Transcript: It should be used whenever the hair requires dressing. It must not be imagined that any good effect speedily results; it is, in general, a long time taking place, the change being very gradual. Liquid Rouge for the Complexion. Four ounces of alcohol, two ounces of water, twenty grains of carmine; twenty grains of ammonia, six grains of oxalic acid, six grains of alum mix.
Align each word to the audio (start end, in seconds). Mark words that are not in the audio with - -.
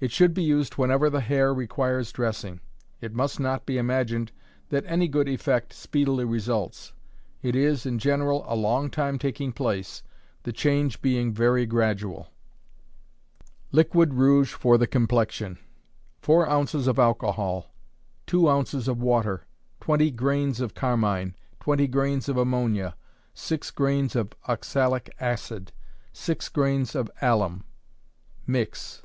It 0.00 0.12
should 0.12 0.32
be 0.32 0.44
used 0.44 0.74
whenever 0.74 1.10
the 1.10 1.20
hair 1.22 1.52
requires 1.52 2.12
dressing. 2.12 2.60
It 3.00 3.12
must 3.12 3.40
not 3.40 3.66
be 3.66 3.78
imagined 3.78 4.30
that 4.68 4.84
any 4.86 5.08
good 5.08 5.28
effect 5.28 5.72
speedily 5.72 6.24
results; 6.24 6.92
it 7.42 7.56
is, 7.56 7.84
in 7.84 7.98
general, 7.98 8.44
a 8.46 8.54
long 8.54 8.90
time 8.90 9.18
taking 9.18 9.50
place, 9.50 10.04
the 10.44 10.52
change 10.52 11.02
being 11.02 11.32
very 11.32 11.66
gradual. 11.66 12.28
Liquid 13.72 14.14
Rouge 14.14 14.52
for 14.52 14.78
the 14.78 14.86
Complexion. 14.86 15.58
Four 16.22 16.48
ounces 16.48 16.86
of 16.86 17.00
alcohol, 17.00 17.74
two 18.24 18.48
ounces 18.48 18.86
of 18.86 19.02
water, 19.02 19.48
twenty 19.80 20.12
grains 20.12 20.60
of 20.60 20.74
carmine; 20.76 21.34
twenty 21.58 21.88
grains 21.88 22.28
of 22.28 22.36
ammonia, 22.36 22.94
six 23.34 23.72
grains 23.72 24.14
of 24.14 24.32
oxalic 24.46 25.12
acid, 25.18 25.72
six 26.12 26.48
grains 26.48 26.94
of 26.94 27.10
alum 27.20 27.64
mix. 28.46 29.02